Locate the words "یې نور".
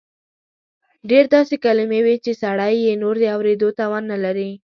2.85-3.15